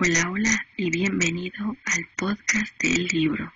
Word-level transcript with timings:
Hola, 0.00 0.30
hola 0.30 0.50
y 0.76 0.90
bienvenido 0.90 1.74
al 1.84 2.04
podcast 2.16 2.80
del 2.80 3.06
libro. 3.06 3.50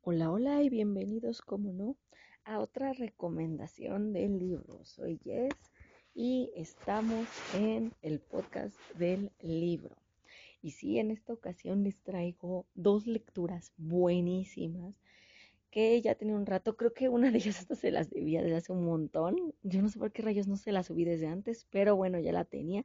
Hola, 0.00 0.30
hola 0.30 0.62
y 0.62 0.70
bienvenidos, 0.70 1.42
como 1.42 1.74
no, 1.74 1.98
a 2.44 2.58
otra 2.58 2.94
recomendación 2.94 4.14
del 4.14 4.38
libro. 4.38 4.82
Soy 4.82 5.20
Jess 5.22 5.52
y 6.14 6.50
estamos 6.56 7.28
en 7.54 7.92
el 8.00 8.18
podcast 8.20 8.78
del 8.94 9.32
libro. 9.42 9.94
Y 10.62 10.70
sí, 10.70 10.98
en 10.98 11.10
esta 11.10 11.34
ocasión 11.34 11.84
les 11.84 11.98
traigo 11.98 12.64
dos 12.74 13.06
lecturas 13.06 13.74
buenísimas 13.76 14.94
que 15.70 16.00
ya 16.02 16.14
tenía 16.14 16.34
un 16.34 16.46
rato, 16.46 16.76
creo 16.76 16.92
que 16.92 17.08
una 17.08 17.30
de 17.30 17.38
ellas 17.38 17.60
hasta 17.60 17.74
se 17.76 17.90
las 17.90 18.10
debía 18.10 18.42
desde 18.42 18.56
hace 18.56 18.72
un 18.72 18.84
montón. 18.84 19.54
Yo 19.62 19.82
no 19.82 19.88
sé 19.88 19.98
por 19.98 20.12
qué 20.12 20.22
rayos 20.22 20.46
no 20.46 20.56
se 20.56 20.72
las 20.72 20.86
subí 20.86 21.04
desde 21.04 21.28
antes, 21.28 21.66
pero 21.70 21.96
bueno, 21.96 22.18
ya 22.18 22.32
la 22.32 22.44
tenía. 22.44 22.84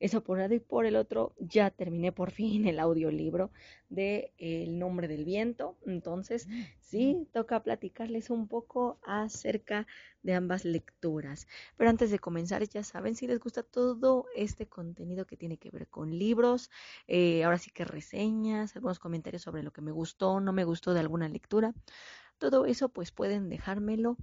Eso 0.00 0.24
por 0.24 0.36
un 0.36 0.42
lado 0.42 0.54
y 0.54 0.60
por 0.60 0.86
el 0.86 0.96
otro 0.96 1.34
ya 1.38 1.70
terminé 1.70 2.10
por 2.10 2.30
fin 2.30 2.66
el 2.66 2.80
audiolibro 2.80 3.50
de 3.90 4.32
El 4.38 4.78
nombre 4.78 5.08
del 5.08 5.26
viento. 5.26 5.76
Entonces, 5.84 6.46
mm, 6.46 6.62
sí, 6.80 7.14
mm. 7.14 7.26
toca 7.26 7.62
platicarles 7.62 8.30
un 8.30 8.48
poco 8.48 8.98
acerca 9.02 9.86
de 10.22 10.34
ambas 10.34 10.64
lecturas. 10.64 11.46
Pero 11.76 11.90
antes 11.90 12.10
de 12.10 12.18
comenzar, 12.18 12.66
ya 12.66 12.82
saben, 12.82 13.14
si 13.14 13.26
les 13.26 13.40
gusta 13.40 13.62
todo 13.62 14.26
este 14.34 14.66
contenido 14.66 15.26
que 15.26 15.36
tiene 15.36 15.58
que 15.58 15.70
ver 15.70 15.86
con 15.88 16.18
libros, 16.18 16.70
eh, 17.06 17.44
ahora 17.44 17.58
sí 17.58 17.70
que 17.70 17.84
reseñas, 17.84 18.74
algunos 18.76 18.98
comentarios 18.98 19.42
sobre 19.42 19.62
lo 19.62 19.72
que 19.72 19.82
me 19.82 19.92
gustó, 19.92 20.40
no 20.40 20.52
me 20.52 20.64
gustó 20.64 20.94
de 20.94 21.00
alguna 21.00 21.28
lectura, 21.28 21.74
todo 22.40 22.66
eso 22.66 22.88
pues 22.88 23.12
pueden 23.12 23.48
dejármelo 23.48 24.16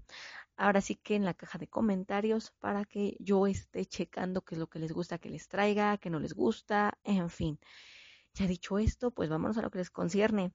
ahora 0.58 0.82
sí 0.82 0.96
que 0.96 1.16
en 1.16 1.24
la 1.24 1.36
caja 1.36 1.58
de 1.60 1.68
comentarios 1.68 2.52
para 2.60 2.84
que 2.84 3.16
yo 3.20 3.48
esté 3.48 3.86
checando 3.86 4.42
qué 4.42 4.56
es 4.56 4.60
lo 4.60 4.68
que 4.68 4.80
les 4.80 4.92
gusta 4.92 5.20
que 5.20 5.30
les 5.30 5.48
traiga, 5.48 5.98
qué 5.98 6.10
no 6.10 6.20
les 6.20 6.34
gusta, 6.34 6.98
en 7.04 7.30
fin. 7.30 7.60
Ya 8.34 8.48
dicho 8.48 8.80
esto, 8.80 9.12
pues 9.12 9.30
vámonos 9.30 9.58
a 9.58 9.62
lo 9.62 9.72
que 9.72 9.78
les 9.78 9.92
concierne. 9.92 10.52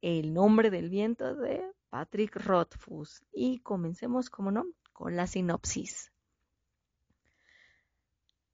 El 0.00 0.32
nombre 0.32 0.70
del 0.70 0.88
viento 0.88 1.34
de 1.34 1.62
Patrick 1.90 2.36
Rothfuss. 2.36 3.24
Y 3.32 3.58
comencemos, 3.58 4.30
como 4.30 4.50
no, 4.50 4.64
con 4.92 5.16
la 5.16 5.26
sinopsis. 5.26 6.12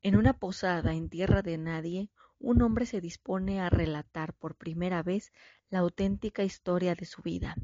En 0.03 0.17
una 0.17 0.39
posada 0.39 0.95
en 0.95 1.09
tierra 1.09 1.43
de 1.43 1.59
nadie, 1.59 2.11
un 2.39 2.63
hombre 2.63 2.87
se 2.87 3.01
dispone 3.01 3.61
a 3.61 3.71
relatar 3.71 4.35
por 4.35 4.57
primera 4.57 5.03
vez 5.03 5.33
la 5.69 5.81
auténtica 5.81 6.43
historia 6.43 6.95
de 6.95 7.07
su 7.07 7.23
vida 7.23 7.57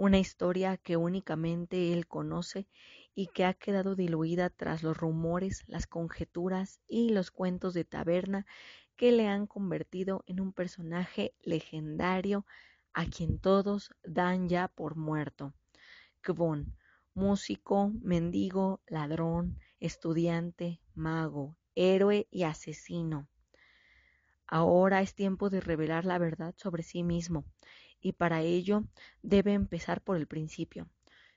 una 0.00 0.18
historia 0.18 0.78
que 0.78 0.96
únicamente 0.96 1.92
él 1.92 2.06
conoce 2.06 2.66
y 3.14 3.26
que 3.26 3.44
ha 3.44 3.52
quedado 3.52 3.96
diluida 3.96 4.48
tras 4.48 4.82
los 4.82 4.96
rumores, 4.96 5.62
las 5.66 5.86
conjeturas 5.86 6.80
y 6.88 7.10
los 7.10 7.30
cuentos 7.30 7.74
de 7.74 7.84
taberna 7.84 8.46
que 8.96 9.12
le 9.12 9.28
han 9.28 9.46
convertido 9.46 10.24
en 10.26 10.40
un 10.40 10.54
personaje 10.54 11.34
legendario 11.42 12.46
a 12.94 13.04
quien 13.04 13.38
todos 13.38 13.90
dan 14.02 14.48
ya 14.48 14.68
por 14.68 14.96
muerto. 14.96 15.52
Kvon, 16.22 16.74
músico, 17.12 17.92
mendigo, 18.00 18.80
ladrón, 18.86 19.58
estudiante, 19.80 20.80
mago, 20.94 21.58
héroe 21.74 22.26
y 22.30 22.44
asesino. 22.44 23.28
Ahora 24.46 25.02
es 25.02 25.14
tiempo 25.14 25.50
de 25.50 25.60
revelar 25.60 26.06
la 26.06 26.16
verdad 26.16 26.54
sobre 26.56 26.84
sí 26.84 27.02
mismo 27.02 27.44
y 28.00 28.12
para 28.12 28.42
ello 28.42 28.84
debe 29.22 29.52
empezar 29.52 30.00
por 30.00 30.16
el 30.16 30.26
principio. 30.26 30.88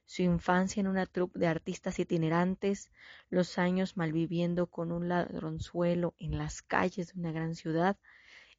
Su 0.05 0.21
infancia 0.21 0.81
en 0.81 0.87
una 0.87 1.05
troupe 1.05 1.39
de 1.39 1.47
artistas 1.47 1.97
itinerantes, 1.99 2.91
los 3.29 3.57
años 3.57 3.95
malviviendo 3.95 4.67
con 4.67 4.91
un 4.91 5.07
ladronzuelo 5.07 6.13
en 6.19 6.37
las 6.37 6.61
calles 6.61 7.13
de 7.13 7.19
una 7.19 7.31
gran 7.31 7.55
ciudad 7.55 7.97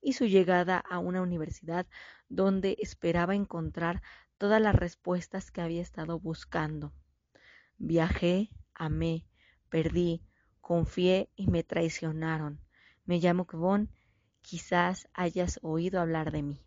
y 0.01 0.15
su 0.15 0.27
llegada 0.27 0.79
a 0.79 0.99
una 0.99 1.23
universidad 1.23 1.87
donde 2.29 2.77
esperaba 2.81 3.35
encontrar 3.35 4.03
todas 4.39 4.61
las 4.61 4.75
respuestas 4.75 5.51
que 5.51 5.61
había 5.61 5.83
estado 5.83 6.19
buscando. 6.19 6.93
Viajé, 7.79 8.51
amé, 8.75 9.27
perdí, 9.69 10.23
confié 10.61 11.31
y 11.37 11.49
me 11.49 11.63
traicionaron. 11.63 12.61
Me 13.05 13.19
llamo 13.19 13.47
Kvon, 13.47 13.91
quizás 14.43 15.09
hayas 15.13 15.59
oído 15.63 16.01
hablar 16.01 16.33
de 16.33 16.43
mí. 16.43 16.61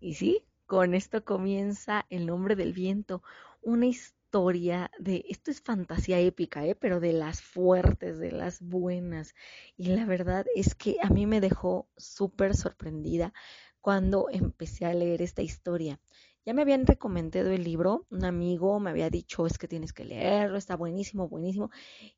Y 0.00 0.14
sí, 0.14 0.44
con 0.66 0.94
esto 0.94 1.24
comienza 1.24 2.06
El 2.10 2.26
nombre 2.26 2.56
del 2.56 2.72
viento, 2.72 3.22
una 3.62 3.86
historia 3.86 4.90
de, 4.98 5.24
esto 5.28 5.50
es 5.50 5.60
fantasía 5.60 6.20
épica, 6.20 6.66
¿eh? 6.66 6.74
pero 6.74 7.00
de 7.00 7.12
las 7.12 7.40
fuertes, 7.40 8.18
de 8.18 8.32
las 8.32 8.60
buenas. 8.60 9.34
Y 9.76 9.86
la 9.86 10.04
verdad 10.04 10.44
es 10.54 10.74
que 10.74 10.96
a 11.02 11.08
mí 11.08 11.26
me 11.26 11.40
dejó 11.40 11.88
súper 11.96 12.54
sorprendida 12.56 13.32
cuando 13.80 14.28
empecé 14.30 14.84
a 14.84 14.94
leer 14.94 15.22
esta 15.22 15.42
historia. 15.42 16.00
Ya 16.44 16.52
me 16.54 16.62
habían 16.62 16.86
recomendado 16.86 17.50
el 17.50 17.64
libro, 17.64 18.06
un 18.10 18.24
amigo 18.24 18.78
me 18.78 18.90
había 18.90 19.10
dicho 19.10 19.46
es 19.46 19.58
que 19.58 19.66
tienes 19.66 19.92
que 19.92 20.04
leerlo, 20.04 20.58
está 20.58 20.76
buenísimo, 20.76 21.28
buenísimo, 21.28 21.70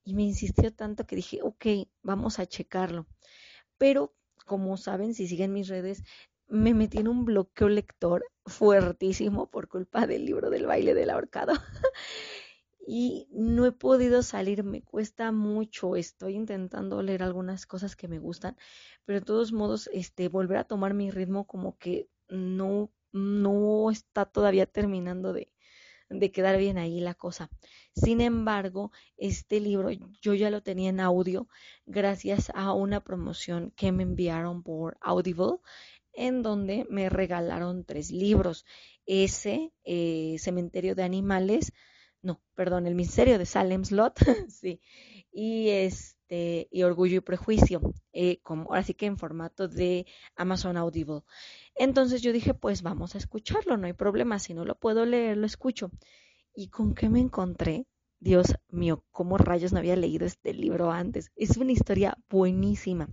y 0.05 0.15
me 0.15 0.23
insistió 0.23 0.75
tanto 0.75 1.07
que 1.07 1.17
dije, 1.17 1.41
ok, 1.43 1.67
vamos 2.03 2.39
a 2.39 2.47
checarlo. 2.47 3.07
Pero 3.79 4.15
como 4.45 4.77
saben, 4.77 5.15
si 5.15 5.29
siguen 5.29 5.53
mis 5.53 5.69
redes, 5.69 6.03
me 6.49 6.75
metí 6.75 6.99
en 6.99 7.09
un 7.09 7.25
bloqueo 7.25 7.69
lector 7.69 8.25
fuertísimo 8.47 9.51
por 9.51 9.69
culpa 9.69 10.07
del 10.07 10.25
libro 10.25 10.51
del 10.51 10.67
baile 10.67 10.95
del 10.95 11.11
ahorcado. 11.11 11.53
y 12.87 13.29
no 13.31 13.67
he 13.67 13.73
podido 13.73 14.23
salir, 14.23 14.65
me 14.65 14.83
cuesta 14.83 15.31
mucho, 15.31 15.95
estoy 15.95 16.35
intentando 16.35 17.03
leer 17.03 17.23
algunas 17.23 17.67
cosas 17.67 17.97
que 17.97 18.09
me 18.09 18.19
gustan, 18.19 18.57
pero 19.05 19.21
de 19.21 19.27
todos 19.27 19.53
modos, 19.53 19.91
este, 19.93 20.29
volver 20.29 20.57
a 20.57 20.65
tomar 20.65 20.95
mi 20.95 21.11
ritmo 21.11 21.47
como 21.47 21.77
que 21.77 22.09
no, 22.29 22.91
no 23.13 23.91
está 23.91 24.25
todavía 24.25 24.65
terminando 24.65 25.35
de, 25.35 25.53
de 26.09 26.33
quedar 26.33 26.57
bien 26.57 26.79
ahí 26.79 27.01
la 27.01 27.15
cosa. 27.15 27.51
Sin 27.95 28.21
embargo, 28.21 28.91
este 29.17 29.61
libro 29.61 29.91
yo 30.23 30.35
ya 30.35 30.51
lo 30.51 30.63
tenía 30.63 30.91
en 30.91 31.01
audio 31.01 31.49
gracias 31.85 32.51
a 32.55 32.73
una 32.73 33.05
promoción 33.05 33.73
que 33.77 33.93
me 33.93 34.03
enviaron 34.03 34.63
por 34.63 34.97
Audible 35.01 35.59
en 36.19 36.43
donde 36.43 36.87
me 36.91 37.09
regalaron 37.09 37.85
tres 37.85 38.11
libros. 38.11 38.67
Ese, 39.07 39.73
eh, 39.85 40.37
Cementerio 40.39 40.95
de 40.95 41.05
Animales, 41.05 41.73
no, 42.23 42.43
perdón, 42.55 42.87
El 42.87 42.95
Misterio 42.95 43.39
de 43.39 43.47
Salem 43.47 43.85
Slot, 43.85 44.19
sí, 44.49 44.81
y 45.31 45.69
este, 45.71 46.69
y 46.71 46.83
Orgullo 46.83 47.19
y 47.19 47.21
Prejuicio, 47.21 47.81
eh, 48.13 48.41
como 48.43 48.65
ahora 48.65 48.83
sí 48.83 48.95
que 48.95 49.07
en 49.07 49.17
formato 49.17 49.69
de 49.69 50.07
Amazon 50.35 50.77
Audible. 50.77 51.23
Entonces 51.77 52.21
yo 52.21 52.33
dije, 52.33 52.53
pues 52.53 52.83
vamos 52.83 53.15
a 53.15 53.19
escucharlo, 53.19 53.77
no 53.77 53.87
hay 53.87 53.93
problema, 53.93 54.39
si 54.39 54.55
no 54.55 54.65
lo 54.65 54.75
puedo 54.79 55.07
leer, 55.07 55.37
lo 55.37 55.47
escucho. 55.47 55.91
¿Y 56.53 56.69
con 56.69 56.95
qué 56.95 57.09
me 57.09 57.21
encontré? 57.21 57.87
Dios 58.21 58.57
mío, 58.69 59.05
cómo 59.13 59.39
rayos 59.39 59.73
no 59.73 59.79
había 59.79 59.95
leído 59.95 60.27
este 60.27 60.53
libro 60.53 60.91
antes. 60.91 61.31
Es 61.37 61.57
una 61.57 61.73
historia 61.73 62.19
buenísima. 62.29 63.09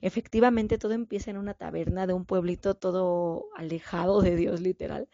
Efectivamente, 0.00 0.78
todo 0.78 0.92
empieza 0.92 1.30
en 1.30 1.36
una 1.36 1.54
taberna 1.54 2.06
de 2.06 2.14
un 2.14 2.24
pueblito 2.24 2.74
todo 2.74 3.46
alejado 3.54 4.22
de 4.22 4.34
Dios, 4.34 4.60
literal, 4.60 5.08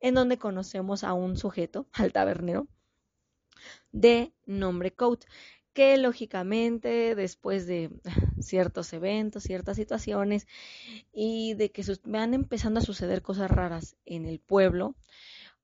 en 0.00 0.14
donde 0.14 0.38
conocemos 0.38 1.04
a 1.04 1.12
un 1.12 1.36
sujeto, 1.36 1.86
al 1.92 2.12
tabernero, 2.12 2.66
de 3.92 4.32
nombre 4.46 4.92
Coat, 4.92 5.24
que 5.72 5.96
lógicamente 5.96 7.14
después 7.14 7.66
de 7.66 7.90
ciertos 8.40 8.92
eventos, 8.92 9.44
ciertas 9.44 9.76
situaciones 9.76 10.48
y 11.12 11.54
de 11.54 11.70
que 11.70 11.84
van 12.04 12.34
empezando 12.34 12.80
a 12.80 12.82
suceder 12.82 13.22
cosas 13.22 13.50
raras 13.50 13.96
en 14.04 14.26
el 14.26 14.40
pueblo, 14.40 14.96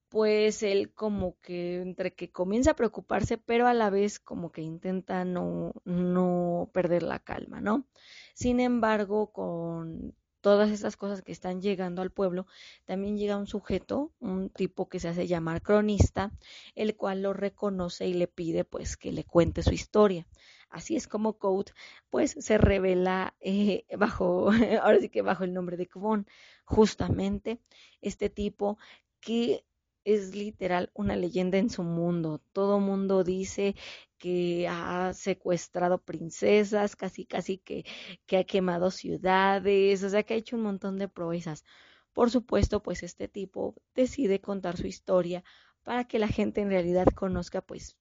pues 0.08 0.62
él 0.62 0.92
como 0.92 1.36
que 1.40 1.80
entre 1.80 2.14
que 2.14 2.30
comienza 2.30 2.72
a 2.72 2.76
preocuparse, 2.76 3.38
pero 3.38 3.66
a 3.66 3.74
la 3.74 3.90
vez 3.90 4.20
como 4.20 4.52
que 4.52 4.62
intenta 4.62 5.24
no, 5.24 5.72
no 5.84 6.70
perder 6.72 7.02
la 7.02 7.18
calma, 7.18 7.60
¿no? 7.60 7.86
Sin 8.34 8.60
embargo, 8.60 9.32
con 9.32 10.14
todas 10.44 10.70
estas 10.70 10.98
cosas 10.98 11.22
que 11.22 11.32
están 11.32 11.62
llegando 11.62 12.02
al 12.02 12.10
pueblo, 12.10 12.46
también 12.84 13.16
llega 13.16 13.38
un 13.38 13.46
sujeto, 13.46 14.12
un 14.20 14.50
tipo 14.50 14.90
que 14.90 15.00
se 15.00 15.08
hace 15.08 15.26
llamar 15.26 15.62
cronista, 15.62 16.32
el 16.74 16.96
cual 16.96 17.22
lo 17.22 17.32
reconoce 17.32 18.06
y 18.06 18.12
le 18.12 18.28
pide 18.28 18.64
pues 18.64 18.98
que 18.98 19.10
le 19.10 19.24
cuente 19.24 19.62
su 19.62 19.72
historia. 19.72 20.26
Así 20.68 20.96
es 20.96 21.08
como 21.08 21.38
Code 21.38 21.72
pues 22.10 22.36
se 22.38 22.58
revela 22.58 23.34
eh, 23.40 23.86
bajo, 23.98 24.50
ahora 24.82 25.00
sí 25.00 25.08
que 25.08 25.22
bajo 25.22 25.44
el 25.44 25.54
nombre 25.54 25.78
de 25.78 25.86
Kvon, 25.86 26.26
justamente 26.64 27.58
este 28.02 28.28
tipo 28.28 28.76
que 29.20 29.64
es 30.04 30.34
literal 30.34 30.90
una 30.94 31.16
leyenda 31.16 31.58
en 31.58 31.70
su 31.70 31.82
mundo. 31.82 32.40
Todo 32.52 32.80
mundo 32.80 33.24
dice 33.24 33.74
que 34.18 34.68
ha 34.68 35.12
secuestrado 35.14 35.98
princesas, 35.98 36.96
casi 36.96 37.26
casi 37.26 37.58
que, 37.58 37.84
que 38.26 38.38
ha 38.38 38.44
quemado 38.44 38.90
ciudades, 38.90 40.02
o 40.02 40.10
sea 40.10 40.22
que 40.22 40.34
ha 40.34 40.36
hecho 40.36 40.56
un 40.56 40.62
montón 40.62 40.98
de 40.98 41.08
proezas. 41.08 41.64
Por 42.12 42.30
supuesto, 42.30 42.82
pues 42.82 43.02
este 43.02 43.28
tipo 43.28 43.74
decide 43.94 44.40
contar 44.40 44.76
su 44.76 44.86
historia 44.86 45.44
para 45.82 46.04
que 46.04 46.18
la 46.18 46.28
gente 46.28 46.60
en 46.60 46.70
realidad 46.70 47.06
conozca 47.14 47.60
pues 47.60 47.96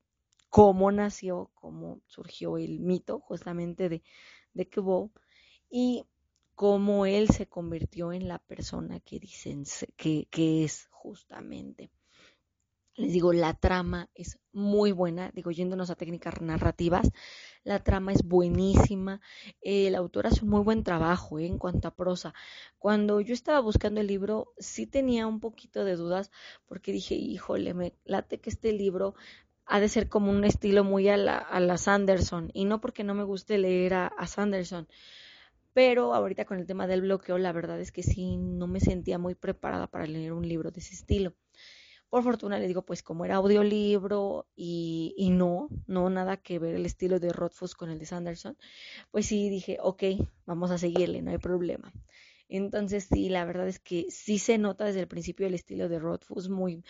cómo 0.50 0.92
nació, 0.92 1.52
cómo 1.56 2.02
surgió 2.06 2.58
el 2.58 2.80
mito 2.80 3.20
justamente 3.20 3.90
de, 3.90 4.04
de 4.54 4.70
y 5.70 6.06
cómo 6.54 7.06
él 7.08 7.30
se 7.30 7.48
convirtió 7.48 8.14
en 8.14 8.28
la 8.28 8.38
persona 8.38 9.00
que 9.00 9.20
dicen 9.20 9.64
que, 9.98 10.28
que 10.30 10.64
es 10.64 10.90
justamente. 11.04 11.92
Les 12.96 13.12
digo, 13.12 13.34
la 13.34 13.56
trama 13.56 14.10
es 14.14 14.40
muy 14.52 14.92
buena, 14.92 15.32
digo, 15.34 15.50
yéndonos 15.50 15.90
a 15.90 15.96
técnicas 15.96 16.40
narrativas, 16.42 17.12
la 17.64 17.84
trama 17.84 18.14
es 18.14 18.24
buenísima, 18.24 19.20
el 19.62 19.96
autor 19.96 20.28
hace 20.28 20.46
un 20.46 20.52
muy 20.52 20.62
buen 20.62 20.84
trabajo 20.84 21.40
¿eh? 21.40 21.48
en 21.48 21.58
cuanto 21.58 21.88
a 21.88 21.96
prosa. 21.96 22.36
Cuando 22.78 23.20
yo 23.20 23.34
estaba 23.34 23.60
buscando 23.62 24.00
el 24.00 24.08
libro, 24.08 24.54
sí 24.60 24.86
tenía 24.86 25.26
un 25.26 25.40
poquito 25.40 25.84
de 25.84 25.96
dudas, 25.96 26.30
porque 26.68 26.92
dije, 26.92 27.16
híjole, 27.16 27.74
me 27.74 27.96
late 28.06 28.40
que 28.40 28.52
este 28.52 28.72
libro 28.74 29.16
ha 29.66 29.80
de 29.80 29.90
ser 29.90 30.08
como 30.08 30.30
un 30.30 30.44
estilo 30.46 30.84
muy 30.84 31.10
a 31.10 31.18
la, 31.18 31.38
a 31.38 31.60
la 31.60 31.80
Sanderson, 31.80 32.52
y 32.54 32.66
no 32.66 32.80
porque 32.80 33.04
no 33.04 33.16
me 33.16 33.24
guste 33.24 33.58
leer 33.58 33.96
a 33.96 34.28
Sanderson, 34.28 34.88
pero 35.74 36.14
ahorita 36.14 36.46
con 36.46 36.60
el 36.60 36.66
tema 36.68 36.88
del 36.88 37.02
bloqueo, 37.02 37.38
la 37.38 37.52
verdad 37.52 37.80
es 37.80 37.92
que 37.92 38.04
sí, 38.04 38.38
no 38.38 38.68
me 38.68 38.80
sentía 38.80 39.18
muy 39.18 39.36
preparada 39.36 39.88
para 39.88 40.06
leer 40.08 40.34
un 40.34 40.48
libro 40.48 40.72
de 40.72 40.80
ese 40.80 40.94
estilo. 40.96 41.36
Por 42.10 42.24
fortuna 42.24 42.60
le 42.60 42.68
digo, 42.68 42.86
pues 42.86 43.02
como 43.02 43.26
era 43.26 43.36
audiolibro 43.38 44.48
y, 44.56 45.16
y 45.18 45.32
no, 45.32 45.70
no 45.88 46.10
nada 46.12 46.38
que 46.38 46.60
ver 46.60 46.76
el 46.76 46.86
estilo 46.86 47.20
de 47.20 47.34
Rothfuss 47.34 47.74
con 47.76 47.90
el 47.90 48.00
de 48.00 48.06
Sanderson, 48.06 48.58
pues 49.12 49.26
sí 49.28 49.50
dije, 49.50 49.78
ok, 49.82 50.04
vamos 50.46 50.72
a 50.72 50.78
seguirle, 50.78 51.22
no 51.24 51.32
hay 51.32 51.40
problema. 51.40 51.92
Entonces 52.50 53.08
sí, 53.12 53.30
la 53.30 53.46
verdad 53.46 53.68
es 53.68 53.80
que 53.80 54.06
sí 54.12 54.38
se 54.40 54.58
nota 54.60 54.86
desde 54.86 55.02
el 55.02 55.08
principio 55.08 55.48
el 55.48 55.56
estilo 55.56 55.90
de 55.90 56.00
Rothfuss 56.00 56.50
muy, 56.50 56.84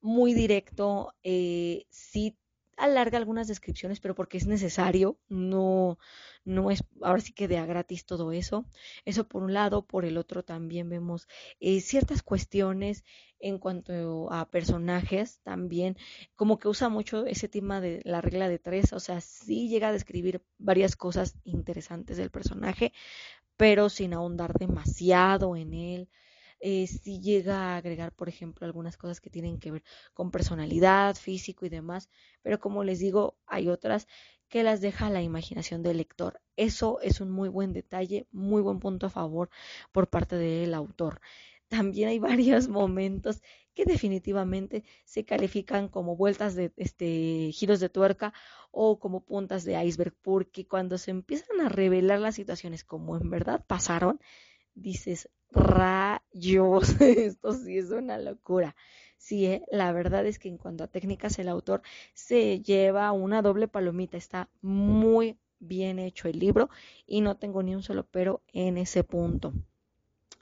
muy 0.00 0.34
directo, 0.34 1.14
eh, 1.22 1.86
sí 1.90 2.36
alarga 2.76 3.18
algunas 3.18 3.48
descripciones, 3.48 4.00
pero 4.00 4.14
porque 4.14 4.36
es 4.38 4.46
necesario, 4.46 5.18
no, 5.28 5.98
no 6.44 6.70
es 6.70 6.84
ahora 7.02 7.20
sí 7.20 7.32
que 7.32 7.48
de 7.48 7.58
a 7.58 7.66
gratis 7.66 8.06
todo 8.06 8.32
eso. 8.32 8.66
Eso 9.04 9.26
por 9.28 9.42
un 9.42 9.52
lado, 9.54 9.86
por 9.86 10.04
el 10.04 10.18
otro 10.18 10.42
también 10.42 10.88
vemos 10.88 11.28
eh, 11.60 11.80
ciertas 11.80 12.22
cuestiones 12.22 13.04
en 13.38 13.58
cuanto 13.58 14.32
a 14.32 14.48
personajes 14.48 15.40
también, 15.42 15.96
como 16.36 16.58
que 16.58 16.68
usa 16.68 16.88
mucho 16.88 17.26
ese 17.26 17.48
tema 17.48 17.80
de 17.80 18.00
la 18.04 18.20
regla 18.20 18.48
de 18.48 18.58
tres, 18.58 18.92
o 18.92 19.00
sea, 19.00 19.20
sí 19.20 19.68
llega 19.68 19.88
a 19.88 19.92
describir 19.92 20.42
varias 20.58 20.96
cosas 20.96 21.36
interesantes 21.44 22.16
del 22.16 22.30
personaje, 22.30 22.92
pero 23.56 23.88
sin 23.88 24.14
ahondar 24.14 24.52
demasiado 24.54 25.56
en 25.56 25.74
él 25.74 26.08
eh, 26.60 26.86
si 26.86 27.20
llega 27.20 27.74
a 27.74 27.76
agregar, 27.76 28.12
por 28.12 28.28
ejemplo, 28.28 28.66
algunas 28.66 28.96
cosas 28.96 29.20
que 29.20 29.30
tienen 29.30 29.58
que 29.58 29.70
ver 29.70 29.84
con 30.14 30.30
personalidad, 30.30 31.14
físico 31.16 31.66
y 31.66 31.68
demás, 31.68 32.08
pero 32.42 32.60
como 32.60 32.84
les 32.84 32.98
digo, 32.98 33.36
hay 33.46 33.68
otras 33.68 34.06
que 34.48 34.62
las 34.62 34.80
deja 34.80 35.06
a 35.06 35.10
la 35.10 35.22
imaginación 35.22 35.82
del 35.82 35.98
lector. 35.98 36.40
Eso 36.56 37.00
es 37.00 37.20
un 37.20 37.30
muy 37.30 37.48
buen 37.48 37.72
detalle, 37.72 38.26
muy 38.32 38.62
buen 38.62 38.78
punto 38.78 39.06
a 39.06 39.10
favor 39.10 39.50
por 39.92 40.08
parte 40.08 40.36
del 40.36 40.74
autor. 40.74 41.20
También 41.68 42.08
hay 42.08 42.18
varios 42.40 42.68
momentos 42.68 43.42
que 43.74 43.84
definitivamente 43.84 44.84
se 45.04 45.24
califican 45.24 45.88
como 45.88 46.16
vueltas 46.16 46.54
de 46.54 46.72
este 46.76 47.50
giros 47.52 47.80
de 47.80 47.90
tuerca 47.90 48.32
o 48.70 48.98
como 48.98 49.20
puntas 49.24 49.64
de 49.64 49.82
iceberg, 49.84 50.14
porque 50.22 50.66
cuando 50.66 50.96
se 50.96 51.10
empiezan 51.10 51.60
a 51.60 51.68
revelar 51.68 52.20
las 52.20 52.36
situaciones 52.36 52.84
como 52.84 53.16
en 53.18 53.28
verdad 53.28 53.64
pasaron, 53.66 54.20
dices, 54.76 55.28
rayos, 55.50 57.00
esto 57.00 57.52
sí 57.52 57.78
es 57.78 57.90
una 57.90 58.18
locura. 58.18 58.76
Sí, 59.18 59.46
¿eh? 59.46 59.62
la 59.72 59.90
verdad 59.92 60.24
es 60.26 60.38
que 60.38 60.48
en 60.48 60.58
cuanto 60.58 60.84
a 60.84 60.88
técnicas 60.88 61.38
el 61.38 61.48
autor 61.48 61.82
se 62.14 62.60
lleva 62.60 63.10
una 63.10 63.42
doble 63.42 63.66
palomita, 63.66 64.16
está 64.16 64.48
muy 64.60 65.36
bien 65.58 65.98
hecho 65.98 66.28
el 66.28 66.38
libro 66.38 66.68
y 67.06 67.22
no 67.22 67.36
tengo 67.36 67.62
ni 67.62 67.74
un 67.74 67.82
solo 67.82 68.06
pero 68.10 68.42
en 68.52 68.76
ese 68.76 69.02
punto. 69.02 69.52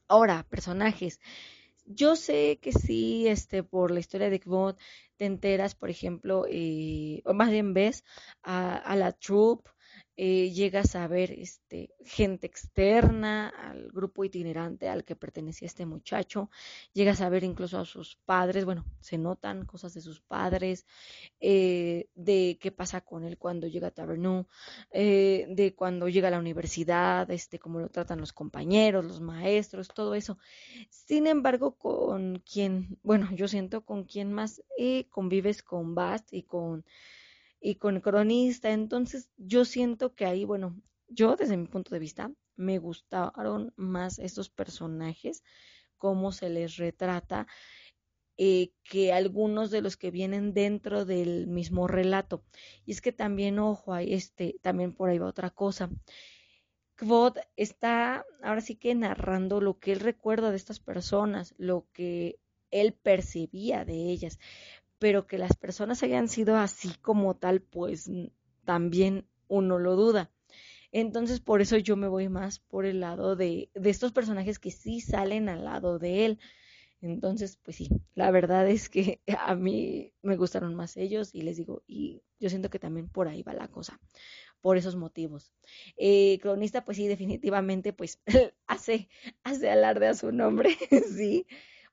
Ahora, 0.09 0.45
personajes. 0.51 1.21
Yo 1.87 2.17
sé 2.17 2.59
que 2.61 2.73
sí, 2.73 3.29
este, 3.29 3.63
por 3.63 3.91
la 3.91 4.01
historia 4.01 4.31
de 4.31 4.41
Kvot, 4.41 4.79
te 5.17 5.27
enteras, 5.27 5.75
por 5.75 5.91
ejemplo, 5.91 6.47
eh, 6.49 7.23
o 7.25 7.35
más 7.35 7.51
bien 7.51 7.75
ves 7.75 8.05
a, 8.43 8.77
a 8.77 8.97
la 8.97 9.13
troupe 9.13 9.71
eh, 10.17 10.53
llegas 10.53 10.95
a 10.95 11.09
ver 11.09 11.33
este, 11.33 11.91
gente 12.05 12.47
externa 12.47 13.49
al 13.49 13.91
grupo 13.91 14.25
itinerante 14.25 14.89
al 14.89 15.05
que 15.05 15.17
pertenecía 15.17 15.67
este 15.67 15.87
muchacho, 15.87 16.51
llegas 16.93 17.21
a 17.21 17.29
ver 17.29 17.43
incluso 17.43 17.81
a 17.81 17.85
sus 17.85 18.17
padres, 18.25 18.65
bueno, 18.65 18.85
se 19.01 19.19
notan 19.19 19.67
cosas 19.67 19.93
de 19.95 20.01
sus 20.01 20.21
padres, 20.21 20.87
eh, 21.41 22.09
de 22.15 22.59
qué 22.61 22.71
pasa 22.71 23.01
con 23.01 23.25
él 23.25 23.39
cuando 23.39 23.67
llega 23.67 23.89
a 23.89 23.91
Tavernú, 23.91 24.47
eh, 24.93 25.47
de 25.49 25.75
cuando 25.75 26.09
llega 26.09 26.29
a 26.29 26.31
la 26.31 26.39
universidad, 26.39 27.29
este, 27.33 27.59
cómo 27.59 27.81
lo 27.81 27.89
tratan 27.89 28.21
los 28.21 28.33
compañeros, 28.33 29.05
los 29.05 29.21
maestros, 29.21 29.89
todo 29.89 30.15
eso. 30.15 30.39
Sin 30.91 31.27
embargo, 31.27 31.77
con 31.77 32.39
quien, 32.39 32.99
bueno, 33.03 33.31
yo 33.33 33.49
siento 33.49 33.85
con 33.85 34.05
quien 34.05 34.33
más 34.33 34.63
convives 35.11 35.63
con 35.63 35.95
Bast 35.95 36.33
y 36.33 36.45
con 36.45 36.85
y 37.65 37.77
con 37.77 38.01
cronista. 38.01 38.73
Entonces 38.73 39.31
yo 39.39 39.65
siento 39.65 40.15
que 40.15 40.27
ahí, 40.27 40.45
bueno, 40.45 40.77
yo 41.09 41.35
desde 41.35 41.57
mi 41.57 41.67
punto 41.67 41.95
de 41.95 41.99
vista 41.99 42.31
me 42.57 42.79
gustaron 42.79 43.73
más 43.77 44.19
estos 44.19 44.51
personajes, 44.51 45.43
cómo 45.97 46.31
se 46.31 46.51
les 46.51 46.77
retrata, 46.77 47.47
eh, 48.37 48.73
que 48.83 49.15
algunos 49.15 49.71
de 49.71 49.81
los 49.81 49.97
que 49.97 50.11
vienen 50.11 50.53
dentro 50.53 51.07
del 51.07 51.47
mismo 51.47 51.89
relato. 51.89 52.45
Y 52.85 52.93
es 52.93 53.01
que 53.01 53.13
también, 53.13 53.59
ojo, 53.59 53.95
hay 53.95 54.13
este, 54.13 54.57
también 54.61 54.93
por 54.93 55.09
ahí 55.09 55.19
va 55.19 55.27
otra 55.27 55.49
cosa. 55.49 55.89
Kvot 56.97 57.39
está 57.57 58.27
ahora 58.43 58.61
sí 58.61 58.77
que 58.77 58.95
narrando 58.95 59.63
lo 59.63 59.79
que 59.79 59.93
él 59.93 60.01
recuerda 60.01 60.51
de 60.51 60.57
estas 60.57 60.81
personas, 60.81 61.55
lo 61.57 61.87
que 61.95 62.39
él 62.71 62.93
percibía 62.93 63.87
de 63.87 64.11
ellas 64.11 64.39
pero 65.05 65.27
que 65.27 65.37
las 65.37 65.55
personas 65.55 66.03
hayan 66.03 66.31
sido 66.31 66.57
así 66.57 66.89
como 67.03 67.37
tal, 67.37 67.61
pues 67.61 68.11
también 68.65 69.27
uno 69.49 69.79
lo 69.79 69.97
duda. 69.97 70.31
Entonces, 70.93 71.41
por 71.41 71.61
eso 71.61 71.77
yo 71.77 71.95
me 71.95 72.09
voy 72.09 72.31
más 72.31 72.59
por 72.59 72.87
el 72.87 73.01
lado 73.01 73.37
de, 73.37 73.69
de 73.75 73.91
estos 73.91 74.13
personajes 74.13 74.59
que 74.59 74.71
sí 74.71 75.03
salen 75.03 75.51
al 75.51 75.67
lado 75.67 75.99
de 75.99 76.25
él. 76.25 76.39
Entonces, 77.03 77.59
pues 77.63 77.77
sí, 77.77 77.91
la 78.15 78.31
verdad 78.31 78.67
es 78.67 78.89
que 78.89 79.21
a 79.39 79.55
mí 79.55 80.15
me 80.23 80.39
gustaron 80.39 80.75
más 80.75 80.97
ellos 80.97 81.35
y 81.35 81.43
les 81.43 81.59
digo, 81.59 81.83
y 81.87 82.23
yo 82.41 82.49
siento 82.49 82.71
que 82.71 82.79
también 82.79 83.11
por 83.11 83.29
ahí 83.29 83.43
va 83.43 83.53
la 83.53 83.69
cosa, 83.69 84.01
por 84.63 84.79
esos 84.79 84.97
motivos. 84.97 85.53
Eh, 85.99 86.39
cronista, 86.41 86.83
pues 86.83 86.97
sí, 86.97 87.09
definitivamente, 87.09 87.93
pues 87.93 88.23
hace, 88.67 89.11
hace 89.43 89.69
alarde 89.69 90.07
a 90.07 90.15
su 90.15 90.33
nombre, 90.33 90.71
sí, 91.15 91.47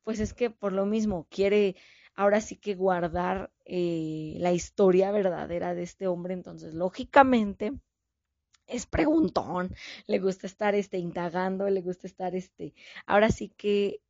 pues 0.05 0.21
es 0.21 0.33
que 0.33 0.49
por 0.49 0.71
lo 0.71 0.85
mismo 0.85 1.27
quiere 1.29 1.75
ahora 2.15 2.41
sí 2.41 2.57
que 2.57 2.75
guardar 2.75 3.51
eh, 3.65 4.35
la 4.37 4.53
historia 4.53 5.11
verdadera 5.11 5.73
de 5.75 5.83
este 5.83 6.07
hombre. 6.07 6.33
Entonces, 6.33 6.73
lógicamente, 6.73 7.73
es 8.67 8.85
preguntón, 8.85 9.75
le 10.07 10.19
gusta 10.19 10.47
estar 10.47 10.75
este, 10.75 10.97
indagando, 10.97 11.69
le 11.69 11.81
gusta 11.81 12.07
estar 12.07 12.35
este, 12.35 12.73
ahora 13.05 13.29
sí 13.29 13.49
que 13.49 14.01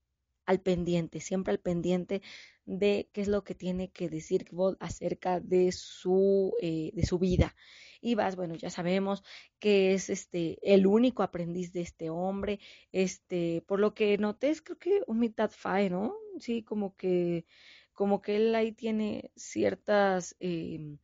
al 0.46 0.60
pendiente, 0.60 1.20
siempre 1.20 1.52
al 1.52 1.60
pendiente 1.60 2.22
de 2.66 3.10
qué 3.14 3.22
es 3.22 3.28
lo 3.28 3.44
que 3.44 3.56
tiene 3.56 3.90
que 3.92 4.10
decir 4.10 4.46
acerca 4.80 5.40
de 5.40 5.72
su, 5.72 6.54
eh, 6.62 6.92
de 6.94 7.06
su 7.06 7.20
vida. 7.20 7.56
Y 8.02 8.16
vas, 8.16 8.36
bueno, 8.36 8.56
ya 8.56 8.70
sabemos 8.70 9.24
que 9.60 9.94
es 9.94 10.10
este 10.10 10.58
el 10.64 10.88
único 10.88 11.24
aprendiz 11.24 11.72
de 11.72 11.82
este 11.82 12.10
hombre, 12.10 12.60
este, 12.92 13.64
por 13.68 13.80
lo 13.80 13.94
que 13.94 14.18
noté, 14.18 14.56
creo 14.64 14.78
que 14.80 15.02
un 15.08 15.20
mitad 15.20 15.52
fae, 15.52 15.90
¿no? 15.90 16.16
Sí, 16.40 16.64
como 16.64 16.96
que 16.96 17.46
como 18.02 18.20
que 18.24 18.36
él 18.36 18.56
ahí 18.56 18.72
tiene 18.72 19.32
ciertas... 19.36 20.36
Eh, 20.40 20.98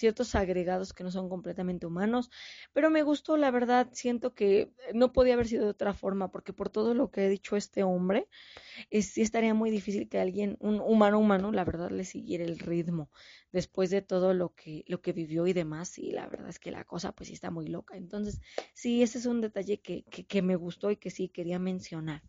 ciertos 0.00 0.34
agregados 0.34 0.92
que 0.94 1.04
no 1.04 1.10
son 1.10 1.28
completamente 1.28 1.86
humanos, 1.86 2.30
pero 2.72 2.90
me 2.90 3.02
gustó, 3.02 3.36
la 3.36 3.50
verdad, 3.50 3.88
siento 3.92 4.34
que 4.34 4.72
no 4.94 5.12
podía 5.12 5.34
haber 5.34 5.46
sido 5.46 5.64
de 5.64 5.70
otra 5.70 5.92
forma, 5.92 6.30
porque 6.32 6.52
por 6.54 6.70
todo 6.70 6.94
lo 6.94 7.10
que 7.10 7.20
ha 7.20 7.28
dicho 7.28 7.54
este 7.56 7.82
hombre, 7.82 8.26
sí 8.90 9.20
estaría 9.20 9.52
muy 9.52 9.70
difícil 9.70 10.08
que 10.08 10.18
alguien, 10.18 10.56
un 10.60 10.80
humano 10.80 11.18
humano, 11.18 11.52
la 11.52 11.64
verdad, 11.64 11.90
le 11.90 12.04
siguiera 12.04 12.44
el 12.44 12.58
ritmo 12.58 13.10
después 13.52 13.90
de 13.90 14.00
todo 14.00 14.32
lo 14.32 14.54
que, 14.54 14.84
lo 14.86 15.02
que 15.02 15.12
vivió 15.12 15.46
y 15.46 15.52
demás, 15.52 15.98
y 15.98 16.12
la 16.12 16.26
verdad 16.26 16.48
es 16.48 16.58
que 16.58 16.70
la 16.70 16.84
cosa 16.84 17.12
pues 17.12 17.28
sí 17.28 17.34
está 17.34 17.50
muy 17.50 17.66
loca. 17.66 17.96
Entonces, 17.96 18.40
sí, 18.72 19.02
ese 19.02 19.18
es 19.18 19.26
un 19.26 19.42
detalle 19.42 19.80
que, 19.80 20.04
que, 20.04 20.24
que 20.24 20.40
me 20.40 20.56
gustó 20.56 20.90
y 20.90 20.96
que 20.96 21.10
sí 21.10 21.28
quería 21.28 21.58
mencionar. 21.58 22.22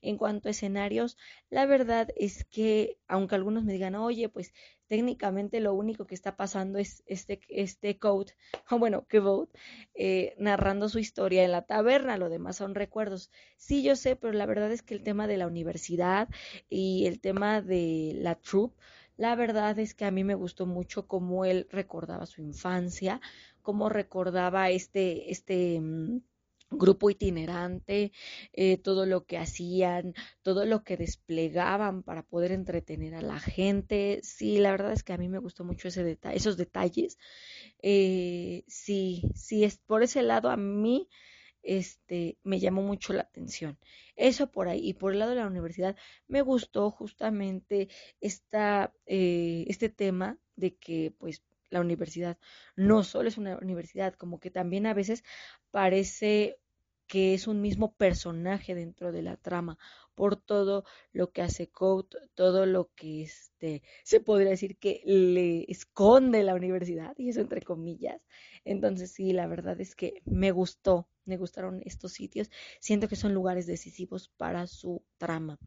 En 0.00 0.16
cuanto 0.16 0.48
a 0.48 0.52
escenarios, 0.52 1.18
la 1.50 1.66
verdad 1.66 2.08
es 2.16 2.44
que, 2.44 2.98
aunque 3.08 3.34
algunos 3.34 3.64
me 3.64 3.72
digan, 3.72 3.94
oye, 3.94 4.28
pues 4.28 4.54
técnicamente 4.90 5.60
lo 5.60 5.72
único 5.72 6.04
que 6.04 6.16
está 6.16 6.36
pasando 6.36 6.80
es 6.80 7.04
este, 7.06 7.40
este 7.48 7.96
code, 8.00 8.32
o 8.68 8.78
bueno, 8.80 9.06
que 9.06 9.22
eh, 9.94 10.34
narrando 10.36 10.88
su 10.88 10.98
historia 10.98 11.44
en 11.44 11.52
la 11.52 11.62
taberna, 11.62 12.18
lo 12.18 12.28
demás 12.28 12.56
son 12.56 12.74
recuerdos. 12.74 13.30
Sí, 13.56 13.84
yo 13.84 13.94
sé, 13.94 14.16
pero 14.16 14.32
la 14.32 14.46
verdad 14.46 14.72
es 14.72 14.82
que 14.82 14.94
el 14.94 15.04
tema 15.04 15.28
de 15.28 15.36
la 15.36 15.46
universidad 15.46 16.28
y 16.68 17.06
el 17.06 17.20
tema 17.20 17.62
de 17.62 18.14
la 18.16 18.34
troupe, 18.34 18.76
La 19.16 19.36
verdad 19.36 19.78
es 19.78 19.94
que 19.94 20.06
a 20.06 20.10
mí 20.10 20.24
me 20.24 20.34
gustó 20.34 20.66
mucho 20.66 21.06
cómo 21.06 21.44
él 21.44 21.68
recordaba 21.70 22.26
su 22.26 22.42
infancia, 22.42 23.20
cómo 23.62 23.90
recordaba 23.90 24.70
este, 24.70 25.30
este 25.30 25.80
mm, 25.80 26.20
grupo 26.70 27.10
itinerante, 27.10 28.12
eh, 28.52 28.78
todo 28.78 29.06
lo 29.06 29.24
que 29.26 29.38
hacían, 29.38 30.14
todo 30.42 30.64
lo 30.66 30.84
que 30.84 30.96
desplegaban 30.96 32.02
para 32.02 32.22
poder 32.22 32.52
entretener 32.52 33.14
a 33.14 33.22
la 33.22 33.40
gente. 33.40 34.20
Sí, 34.22 34.58
la 34.58 34.70
verdad 34.70 34.92
es 34.92 35.02
que 35.02 35.12
a 35.12 35.18
mí 35.18 35.28
me 35.28 35.38
gustó 35.38 35.64
mucho 35.64 35.88
ese 35.88 36.04
detalle, 36.04 36.36
esos 36.36 36.56
detalles. 36.56 37.18
Eh, 37.82 38.64
sí, 38.68 39.22
sí, 39.34 39.64
es 39.64 39.78
por 39.78 40.02
ese 40.02 40.22
lado 40.22 40.50
a 40.50 40.56
mí 40.56 41.08
este, 41.62 42.38
me 42.42 42.60
llamó 42.60 42.82
mucho 42.82 43.12
la 43.12 43.22
atención. 43.22 43.78
Eso 44.16 44.50
por 44.50 44.68
ahí. 44.68 44.88
Y 44.88 44.94
por 44.94 45.12
el 45.12 45.18
lado 45.18 45.30
de 45.30 45.36
la 45.38 45.46
universidad, 45.46 45.96
me 46.26 46.42
gustó 46.42 46.90
justamente 46.90 47.88
esta, 48.20 48.92
eh, 49.06 49.64
este 49.68 49.88
tema 49.88 50.38
de 50.56 50.76
que, 50.76 51.12
pues, 51.18 51.42
la 51.70 51.80
universidad 51.80 52.38
no 52.76 53.04
solo 53.04 53.28
es 53.28 53.38
una 53.38 53.58
universidad, 53.58 54.14
como 54.14 54.40
que 54.40 54.50
también 54.50 54.86
a 54.86 54.94
veces 54.94 55.24
parece 55.70 56.58
que 57.10 57.34
es 57.34 57.48
un 57.48 57.60
mismo 57.60 57.92
personaje 57.94 58.76
dentro 58.76 59.10
de 59.10 59.22
la 59.22 59.36
trama 59.36 59.78
por 60.14 60.36
todo 60.36 60.84
lo 61.12 61.32
que 61.32 61.42
hace 61.42 61.68
Code, 61.68 62.16
todo 62.34 62.66
lo 62.66 62.90
que 62.94 63.22
este 63.22 63.82
se 64.04 64.20
podría 64.20 64.50
decir 64.50 64.76
que 64.76 65.02
le 65.04 65.64
esconde 65.68 66.44
la 66.44 66.54
universidad 66.54 67.14
y 67.18 67.30
eso 67.30 67.40
entre 67.40 67.62
comillas. 67.62 68.22
Entonces 68.64 69.10
sí, 69.10 69.32
la 69.32 69.48
verdad 69.48 69.80
es 69.80 69.96
que 69.96 70.22
me 70.24 70.52
gustó, 70.52 71.08
me 71.24 71.36
gustaron 71.36 71.82
estos 71.84 72.12
sitios, 72.12 72.48
siento 72.78 73.08
que 73.08 73.16
son 73.16 73.34
lugares 73.34 73.66
decisivos 73.66 74.28
para 74.36 74.68
su 74.68 75.02
trama. 75.18 75.58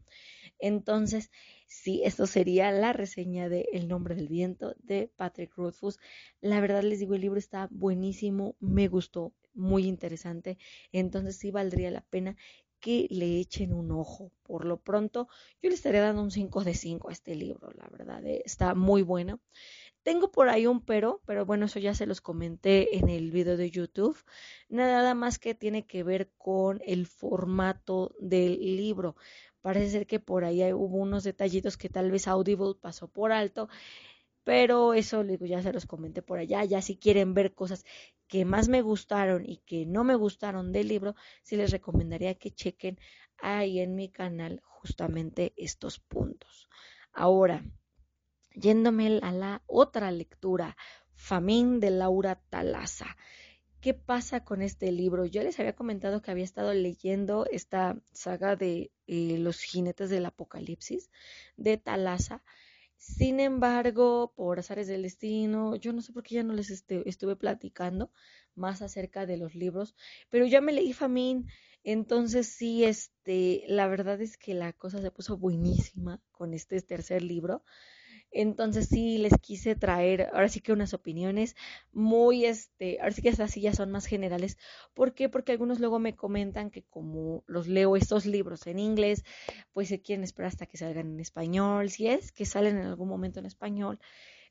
Entonces, 0.58 1.30
sí, 1.66 2.02
esto 2.04 2.26
sería 2.26 2.70
la 2.72 2.92
reseña 2.92 3.48
de 3.48 3.66
El 3.72 3.88
nombre 3.88 4.14
del 4.14 4.28
viento 4.28 4.74
de 4.78 5.10
Patrick 5.16 5.54
Rothfuss. 5.56 5.98
La 6.40 6.60
verdad 6.60 6.82
les 6.82 7.00
digo, 7.00 7.14
el 7.14 7.22
libro 7.22 7.38
está 7.38 7.68
buenísimo, 7.70 8.56
me 8.60 8.88
gustó, 8.88 9.32
muy 9.54 9.86
interesante. 9.86 10.58
Entonces 10.92 11.36
sí 11.36 11.50
valdría 11.50 11.90
la 11.90 12.02
pena 12.02 12.36
que 12.84 13.06
le 13.10 13.38
echen 13.40 13.72
un 13.72 13.90
ojo. 13.92 14.30
Por 14.42 14.66
lo 14.66 14.78
pronto, 14.78 15.26
yo 15.62 15.70
le 15.70 15.74
estaría 15.74 16.02
dando 16.02 16.22
un 16.22 16.30
5 16.30 16.64
de 16.64 16.74
5 16.74 17.08
a 17.08 17.12
este 17.12 17.34
libro, 17.34 17.72
la 17.72 17.88
verdad, 17.88 18.26
eh, 18.26 18.42
está 18.44 18.74
muy 18.74 19.00
bueno. 19.00 19.40
Tengo 20.02 20.30
por 20.30 20.50
ahí 20.50 20.66
un 20.66 20.84
pero, 20.84 21.22
pero 21.24 21.46
bueno, 21.46 21.64
eso 21.64 21.78
ya 21.78 21.94
se 21.94 22.04
los 22.04 22.20
comenté 22.20 22.98
en 22.98 23.08
el 23.08 23.30
video 23.30 23.56
de 23.56 23.70
YouTube. 23.70 24.22
Nada 24.68 25.14
más 25.14 25.38
que 25.38 25.54
tiene 25.54 25.86
que 25.86 26.02
ver 26.02 26.30
con 26.36 26.82
el 26.84 27.06
formato 27.06 28.14
del 28.20 28.58
libro. 28.76 29.16
Parece 29.64 29.88
ser 29.92 30.06
que 30.06 30.20
por 30.20 30.44
ahí 30.44 30.60
hubo 30.74 30.98
unos 30.98 31.24
detallitos 31.24 31.78
que 31.78 31.88
tal 31.88 32.10
vez 32.10 32.28
Audible 32.28 32.74
pasó 32.78 33.08
por 33.08 33.32
alto, 33.32 33.70
pero 34.44 34.92
eso 34.92 35.24
ya 35.24 35.62
se 35.62 35.72
los 35.72 35.86
comenté 35.86 36.20
por 36.20 36.38
allá. 36.38 36.62
Ya 36.66 36.82
si 36.82 36.98
quieren 36.98 37.32
ver 37.32 37.54
cosas 37.54 37.86
que 38.28 38.44
más 38.44 38.68
me 38.68 38.82
gustaron 38.82 39.48
y 39.48 39.56
que 39.68 39.86
no 39.86 40.04
me 40.04 40.16
gustaron 40.16 40.70
del 40.70 40.88
libro, 40.88 41.14
sí 41.42 41.56
les 41.56 41.70
recomendaría 41.70 42.34
que 42.34 42.50
chequen 42.50 42.98
ahí 43.38 43.80
en 43.80 43.94
mi 43.94 44.10
canal 44.10 44.60
justamente 44.66 45.54
estos 45.56 45.98
puntos. 45.98 46.68
Ahora, 47.14 47.64
yéndome 48.54 49.18
a 49.22 49.32
la 49.32 49.62
otra 49.66 50.10
lectura, 50.10 50.76
Famín 51.14 51.80
de 51.80 51.90
Laura 51.90 52.38
Talaza. 52.50 53.16
¿Qué 53.84 53.92
pasa 53.92 54.42
con 54.42 54.62
este 54.62 54.90
libro? 54.92 55.26
Yo 55.26 55.42
les 55.42 55.60
había 55.60 55.76
comentado 55.76 56.22
que 56.22 56.30
había 56.30 56.42
estado 56.42 56.72
leyendo 56.72 57.44
esta 57.50 58.00
saga 58.14 58.56
de 58.56 58.90
eh, 59.06 59.36
Los 59.36 59.60
jinetes 59.60 60.08
del 60.08 60.24
apocalipsis 60.24 61.10
de 61.58 61.76
Talaza. 61.76 62.42
Sin 62.96 63.40
embargo, 63.40 64.32
por 64.36 64.58
azares 64.58 64.86
del 64.86 65.02
destino, 65.02 65.76
yo 65.76 65.92
no 65.92 66.00
sé 66.00 66.14
por 66.14 66.22
qué 66.22 66.36
ya 66.36 66.42
no 66.42 66.54
les 66.54 66.70
este, 66.70 67.06
estuve 67.06 67.36
platicando 67.36 68.10
más 68.54 68.80
acerca 68.80 69.26
de 69.26 69.36
los 69.36 69.54
libros, 69.54 69.94
pero 70.30 70.46
ya 70.46 70.62
me 70.62 70.72
leí 70.72 70.94
Famín, 70.94 71.46
entonces 71.82 72.46
sí, 72.46 72.84
este, 72.84 73.64
la 73.66 73.86
verdad 73.86 74.18
es 74.22 74.38
que 74.38 74.54
la 74.54 74.72
cosa 74.72 75.02
se 75.02 75.10
puso 75.10 75.36
buenísima 75.36 76.22
con 76.32 76.54
este 76.54 76.80
tercer 76.80 77.20
libro. 77.20 77.62
Entonces 78.34 78.88
sí 78.88 79.18
les 79.18 79.32
quise 79.40 79.76
traer 79.76 80.28
ahora 80.32 80.48
sí 80.48 80.60
que 80.60 80.72
unas 80.72 80.92
opiniones 80.92 81.54
muy, 81.92 82.44
este, 82.46 82.98
ahora 83.00 83.12
sí 83.12 83.22
que 83.22 83.28
estas 83.30 83.52
sí 83.52 83.60
ya 83.60 83.72
son 83.74 83.90
más 83.92 84.06
generales. 84.06 84.58
¿Por 84.92 85.14
qué? 85.14 85.28
Porque 85.28 85.52
algunos 85.52 85.78
luego 85.80 85.98
me 86.00 86.16
comentan 86.16 86.70
que 86.70 86.82
como 86.82 87.44
los 87.46 87.68
leo 87.68 87.96
estos 87.96 88.26
libros 88.26 88.66
en 88.66 88.78
inglés, 88.80 89.24
pues 89.72 89.88
se 89.88 90.02
quieren 90.02 90.24
esperar 90.24 90.48
hasta 90.48 90.66
que 90.66 90.76
salgan 90.78 91.12
en 91.12 91.20
español. 91.20 91.90
Si 91.90 92.08
es 92.08 92.32
que 92.32 92.44
salen 92.44 92.76
en 92.78 92.86
algún 92.86 93.08
momento 93.08 93.38
en 93.40 93.46
español, 93.46 94.00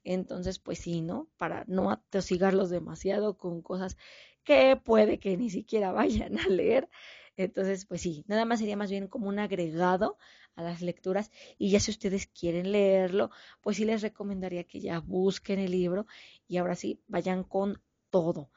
entonces 0.04 0.60
pues 0.60 0.80
sí, 0.80 1.02
¿no? 1.02 1.30
Para 1.38 1.66
no 1.68 1.92
atosigarlos 1.92 2.70
demasiado 2.70 3.38
con 3.38 3.62
cosas 3.62 3.98
que 4.44 4.76
puede 4.78 5.20
que 5.20 5.38
ni 5.38 5.50
siquiera 5.50 5.92
vayan 5.94 6.40
a 6.40 6.48
leer. 6.48 6.90
Entonces, 7.36 7.86
pues 7.86 8.02
sí, 8.02 8.24
nada 8.28 8.46
más 8.46 8.60
sería 8.60 8.78
más 8.78 8.92
bien 8.92 9.08
como 9.08 9.28
un 9.28 9.40
agregado 9.40 10.18
a 10.56 10.64
las 10.64 10.82
lecturas 10.82 11.32
y 11.58 11.72
ya 11.72 11.80
si 11.80 11.92
ustedes 11.92 12.28
quieren 12.28 12.72
leerlo, 12.72 13.32
pues 13.62 13.78
sí 13.78 13.86
les 13.86 14.02
recomendaría 14.02 14.66
que 14.66 14.80
ya 14.82 15.00
busquen 15.00 15.60
el 15.60 15.72
libro 15.72 16.06
y 16.48 16.58
ahora 16.58 16.76
sí 16.76 17.02
vayan 17.08 17.44
con 17.44 17.82
todo. 18.10 18.52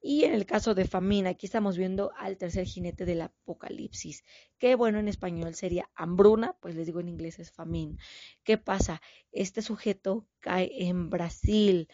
Y 0.00 0.24
en 0.24 0.32
el 0.32 0.46
caso 0.46 0.74
de 0.74 0.84
Famina, 0.86 1.30
aquí 1.30 1.46
estamos 1.46 1.76
viendo 1.76 2.12
al 2.16 2.36
tercer 2.36 2.66
jinete 2.66 3.04
del 3.04 3.22
apocalipsis, 3.22 4.24
que 4.58 4.76
bueno, 4.76 5.00
en 5.00 5.08
español 5.08 5.54
sería 5.54 5.90
hambruna, 5.94 6.56
pues 6.60 6.76
les 6.76 6.86
digo 6.86 7.00
en 7.00 7.08
inglés 7.08 7.40
es 7.40 7.50
famín. 7.50 7.98
¿Qué 8.44 8.58
pasa? 8.58 9.02
Este 9.32 9.60
sujeto 9.60 10.26
cae 10.38 10.70
en 10.86 11.10
Brasil, 11.10 11.88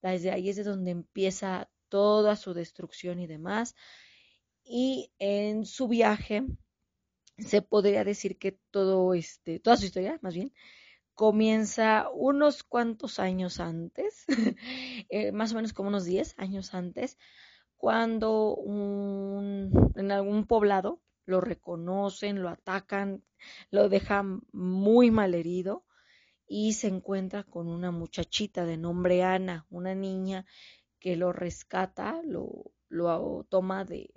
desde 0.00 0.30
ahí 0.30 0.48
es 0.48 0.56
de 0.56 0.64
donde 0.64 0.90
empieza 0.90 1.68
toda 1.90 2.36
su 2.36 2.54
destrucción 2.54 3.18
y 3.20 3.26
demás. 3.26 3.74
Y 4.72 5.10
en 5.18 5.66
su 5.66 5.88
viaje 5.88 6.44
se 7.38 7.60
podría 7.60 8.04
decir 8.04 8.38
que 8.38 8.52
todo 8.70 9.14
este, 9.14 9.58
toda 9.58 9.76
su 9.76 9.86
historia, 9.86 10.20
más 10.22 10.34
bien, 10.34 10.52
comienza 11.14 12.08
unos 12.14 12.62
cuantos 12.62 13.18
años 13.18 13.58
antes, 13.58 14.26
eh, 15.08 15.32
más 15.32 15.50
o 15.50 15.56
menos 15.56 15.72
como 15.72 15.88
unos 15.88 16.04
10 16.04 16.34
años 16.38 16.72
antes, 16.72 17.18
cuando 17.76 18.56
en 18.64 20.12
algún 20.12 20.46
poblado 20.46 21.02
lo 21.26 21.40
reconocen, 21.40 22.40
lo 22.40 22.48
atacan, 22.48 23.24
lo 23.72 23.88
dejan 23.88 24.42
muy 24.52 25.10
mal 25.10 25.34
herido 25.34 25.84
y 26.46 26.74
se 26.74 26.86
encuentra 26.86 27.42
con 27.42 27.66
una 27.66 27.90
muchachita 27.90 28.64
de 28.66 28.76
nombre 28.76 29.24
Ana, 29.24 29.66
una 29.68 29.96
niña 29.96 30.46
que 31.00 31.16
lo 31.16 31.32
rescata, 31.32 32.20
lo, 32.22 32.70
lo 32.90 33.46
toma 33.48 33.86
de, 33.86 34.10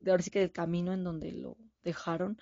de 0.00 0.10
ahora 0.10 0.22
sí 0.22 0.30
que 0.30 0.40
del 0.40 0.52
camino 0.52 0.94
en 0.94 1.04
donde 1.04 1.32
lo 1.32 1.58
dejaron 1.82 2.38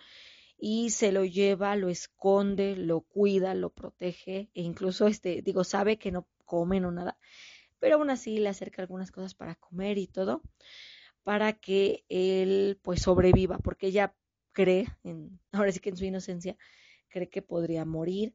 y 0.57 0.91
se 0.91 1.11
lo 1.11 1.25
lleva, 1.25 1.75
lo 1.75 1.89
esconde, 1.89 2.77
lo 2.77 3.01
cuida, 3.01 3.55
lo 3.55 3.71
protege 3.71 4.51
e 4.55 4.63
incluso 4.63 5.09
este, 5.09 5.43
digo, 5.43 5.65
sabe 5.65 5.97
que 5.97 6.13
no 6.13 6.29
comen 6.45 6.85
o 6.85 6.93
nada, 6.93 7.19
pero 7.81 7.97
aún 7.97 8.11
así 8.11 8.39
le 8.39 8.51
acerca 8.51 8.83
algunas 8.83 9.11
cosas 9.11 9.35
para 9.35 9.57
comer 9.57 9.99
y 9.99 10.07
todo 10.07 10.43
para 11.23 11.53
que 11.55 12.05
él 12.09 12.79
pues 12.83 13.03
sobreviva, 13.03 13.59
porque 13.59 13.89
ella 13.89 14.15
cree, 14.53 14.87
en, 15.05 15.39
ahora 15.53 15.73
sí 15.73 15.81
que 15.81 15.91
en 15.91 15.97
su 15.97 16.05
inocencia, 16.05 16.57
cree 17.09 17.29
que 17.29 17.43
podría 17.43 17.85
morir. 17.85 18.35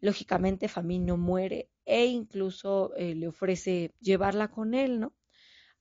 Lógicamente 0.00 0.68
Famín 0.68 1.06
no 1.06 1.16
muere 1.16 1.70
e 1.84 2.06
incluso 2.06 2.94
eh, 2.96 3.14
le 3.14 3.28
ofrece 3.28 3.94
llevarla 4.00 4.48
con 4.48 4.74
él, 4.74 5.00
¿no? 5.00 5.14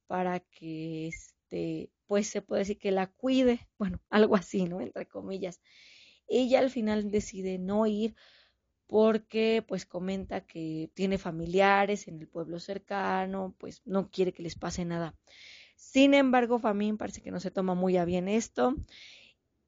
Para 0.08 0.40
que 0.40 1.08
este, 1.08 1.90
pues 2.08 2.28
se 2.28 2.42
puede 2.42 2.62
decir 2.62 2.78
que 2.78 2.92
la 2.92 3.08
cuide, 3.08 3.68
bueno, 3.78 4.02
algo 4.10 4.36
así, 4.36 4.66
¿no? 4.66 4.82
Entre 4.82 5.08
comillas. 5.08 5.62
Ella 6.28 6.60
al 6.60 6.70
final 6.70 7.12
decide 7.12 7.60
no 7.60 7.86
ir 7.86 8.16
porque 8.88 9.64
pues 9.68 9.86
comenta 9.86 10.42
que 10.42 10.92
tiene 10.94 11.18
familiares 11.18 12.08
en 12.08 12.20
el 12.20 12.28
pueblo 12.28 12.60
cercano, 12.60 13.56
pues 13.58 13.82
no 13.86 14.10
quiere 14.10 14.34
que 14.34 14.44
les 14.44 14.56
pase 14.56 14.86
nada. 14.86 15.16
Sin 15.76 16.14
embargo, 16.14 16.60
Famín 16.60 16.98
parece 16.98 17.22
que 17.22 17.32
no 17.32 17.40
se 17.40 17.52
toma 17.52 17.74
muy 17.74 17.98
a 17.98 18.06
bien 18.06 18.28
esto 18.28 18.76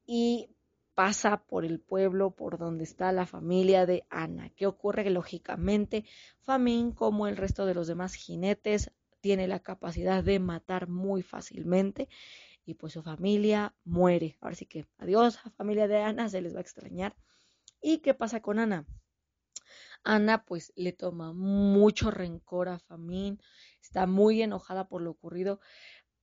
y 0.06 0.50
pasa 0.96 1.44
por 1.46 1.66
el 1.66 1.80
pueblo 1.80 2.32
por 2.32 2.58
donde 2.58 2.84
está 2.84 3.12
la 3.12 3.26
familia 3.26 3.86
de 3.86 4.06
Ana. 4.10 4.50
¿Qué 4.56 4.66
ocurre? 4.66 5.10
lógicamente 5.10 6.06
Famín, 6.40 6.92
como 6.92 7.28
el 7.28 7.38
resto 7.38 7.66
de 7.66 7.76
los 7.76 7.88
demás 7.88 8.14
jinetes, 8.16 8.92
tiene 9.20 9.48
la 9.48 9.60
capacidad 9.60 10.24
de 10.24 10.40
matar 10.40 10.88
muy 10.88 11.22
fácilmente 11.24 12.08
y 12.66 12.76
pues 12.76 12.94
su 12.94 13.02
familia 13.04 13.76
muere. 13.84 14.38
Ahora 14.42 14.56
sí 14.56 14.66
que 14.66 14.86
adiós 14.98 15.40
a 15.46 15.52
familia 15.52 15.88
de 15.88 16.02
Ana, 16.02 16.30
se 16.30 16.42
les 16.42 16.54
va 16.54 16.60
a 16.60 16.62
extrañar. 16.62 17.16
¿Y 17.82 18.00
qué 18.00 18.14
pasa 18.14 18.42
con 18.42 18.60
Ana? 18.60 18.86
Ana 20.04 20.46
pues 20.46 20.74
le 20.76 20.94
toma 20.94 21.34
mucho 21.34 22.12
rencor 22.12 22.70
a 22.70 22.80
Famín, 22.80 23.42
está 23.82 24.06
muy 24.06 24.42
enojada 24.42 24.88
por 24.88 25.02
lo 25.02 25.12
ocurrido, 25.12 25.60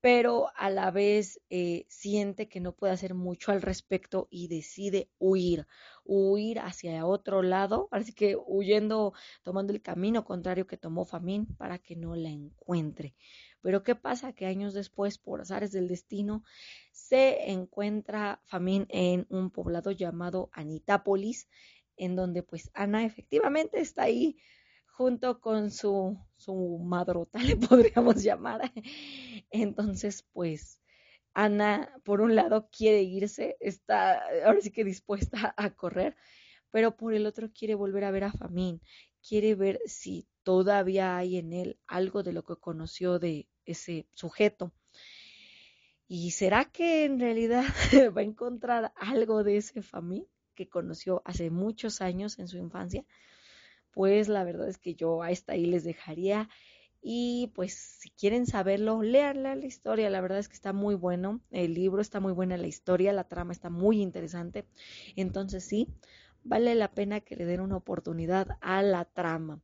pero 0.05 0.51
a 0.57 0.69
la 0.69 0.91
vez 0.91 1.41
eh, 1.49 1.87
siente 1.89 2.47
que 2.47 2.61
no 2.61 2.77
puede 2.77 2.93
hacer 2.93 3.15
mucho 3.15 3.53
al 3.53 3.63
respecto 3.63 4.29
y 4.31 4.49
decide 4.49 5.09
huir, 5.19 5.67
huir 6.05 6.59
hacia 6.59 7.07
otro 7.07 7.41
lado, 7.41 7.89
así 7.91 8.13
que 8.13 8.37
huyendo, 8.37 9.15
tomando 9.43 9.73
el 9.73 9.81
camino 9.81 10.27
contrario 10.27 10.67
que 10.67 10.77
tomó 10.77 11.07
Famín 11.07 11.47
para 11.57 11.79
que 11.79 11.97
no 11.97 12.17
la 12.17 12.29
encuentre. 12.29 13.15
Pero 13.63 13.83
¿qué 13.83 13.95
pasa? 13.95 14.35
Que 14.35 14.45
años 14.45 14.75
después, 14.75 15.17
por 15.17 15.41
azares 15.41 15.73
del 15.73 15.89
destino, 15.89 16.45
se 16.93 17.51
encuentra 17.51 18.43
Famín 18.45 18.85
en 18.91 19.25
un 19.31 19.51
poblado 19.51 19.91
llamado 19.91 20.51
Anitápolis, 20.53 21.49
en 21.97 22.15
donde 22.15 22.43
pues 22.43 22.71
Ana 22.75 23.07
efectivamente 23.07 23.81
está 23.81 24.03
ahí 24.03 24.37
junto 24.97 25.41
con 25.41 25.73
su, 25.73 26.17
su 26.37 26.79
madrota, 26.79 27.39
le 27.43 27.57
podríamos 27.57 28.23
llamar. 28.23 28.73
Entonces, 29.51 30.25
pues, 30.33 30.81
Ana, 31.35 31.91
por 32.05 32.21
un 32.21 32.37
lado, 32.37 32.69
quiere 32.71 33.03
irse, 33.03 33.57
está 33.61 34.23
ahora 34.45 34.61
sí 34.61 34.71
que 34.71 34.85
dispuesta 34.85 35.53
a 35.57 35.71
correr, 35.71 36.17
pero 36.71 36.97
por 36.97 37.13
el 37.15 37.27
otro 37.27 37.51
quiere 37.53 37.75
volver 37.75 38.05
a 38.05 38.13
ver 38.13 38.25
a 38.25 38.33
Famín, 38.33 38.81
quiere 39.27 39.57
ver 39.57 39.81
si 39.87 40.29
todavía 40.45 41.17
hay 41.17 41.39
en 41.39 41.53
él 41.53 41.79
algo 41.89 42.23
de 42.23 42.33
lo 42.33 42.45
que 42.45 42.57
conoció 42.57 43.19
de 43.19 43.49
ese 43.65 44.07
sujeto. 44.13 44.73
¿Y 46.07 46.31
será 46.33 46.67
que 46.67 47.05
en 47.05 47.19
realidad 47.19 47.65
va 48.17 48.21
a 48.21 48.25
encontrar 48.25 48.93
algo 48.95 49.43
de 49.43 49.57
ese 49.57 49.83
Famín 49.83 50.27
que 50.55 50.69
conoció 50.69 51.21
hace 51.25 51.51
muchos 51.51 52.01
años 52.01 52.39
en 52.39 52.47
su 52.47 52.59
infancia? 52.59 53.05
Pues 53.95 54.29
la 54.29 54.45
verdad 54.45 54.69
es 54.69 54.79
que 54.79 54.95
yo 54.95 55.23
a 55.23 55.31
esta 55.31 55.55
ahí 55.55 55.67
les 55.67 55.85
dejaría. 55.85 56.49
Y 57.07 57.53
pues 57.55 57.75
si 57.75 58.11
quieren 58.11 58.47
saberlo, 58.47 59.03
leanla 59.03 59.55
la 59.55 59.67
historia, 59.67 60.09
la 60.09 60.23
verdad 60.23 60.39
es 60.39 60.49
que 60.49 60.55
está 60.55 60.73
muy 60.73 60.95
bueno, 60.95 61.43
el 61.51 61.75
libro 61.75 62.01
está 62.01 62.19
muy 62.19 62.33
buena, 62.33 62.57
la 62.57 62.67
historia, 62.67 63.13
la 63.13 63.29
trama 63.29 63.53
está 63.53 63.69
muy 63.69 64.01
interesante. 64.01 64.65
Entonces 65.15 65.65
sí, 65.65 65.89
vale 66.45 66.75
la 66.75 66.93
pena 66.93 67.21
que 67.21 67.37
le 67.37 67.45
den 67.45 67.61
una 67.61 67.77
oportunidad 67.77 68.49
a 68.63 68.83
la 68.83 69.05
trama. 69.05 69.61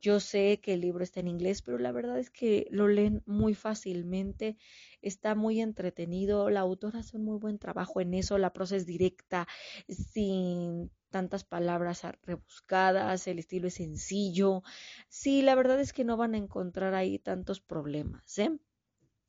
Yo 0.00 0.18
sé 0.20 0.60
que 0.62 0.72
el 0.72 0.80
libro 0.80 1.04
está 1.04 1.20
en 1.20 1.28
inglés, 1.28 1.60
pero 1.60 1.76
la 1.76 1.92
verdad 1.92 2.18
es 2.18 2.30
que 2.30 2.66
lo 2.70 2.88
leen 2.88 3.22
muy 3.26 3.52
fácilmente, 3.52 4.56
está 5.02 5.34
muy 5.34 5.60
entretenido, 5.60 6.48
la 6.48 6.60
autora 6.60 7.00
hace 7.00 7.18
un 7.18 7.26
muy 7.26 7.38
buen 7.38 7.58
trabajo 7.58 8.00
en 8.00 8.14
eso, 8.14 8.38
la 8.38 8.54
prosa 8.54 8.76
es 8.76 8.86
directa, 8.86 9.46
sin 9.86 10.90
tantas 11.10 11.44
palabras 11.44 12.02
rebuscadas, 12.22 13.26
el 13.26 13.38
estilo 13.38 13.68
es 13.68 13.74
sencillo. 13.74 14.62
Sí, 15.08 15.42
la 15.42 15.54
verdad 15.54 15.80
es 15.80 15.92
que 15.92 16.04
no 16.04 16.16
van 16.16 16.34
a 16.34 16.38
encontrar 16.38 16.94
ahí 16.94 17.18
tantos 17.18 17.60
problemas, 17.60 18.38
¿eh? 18.38 18.50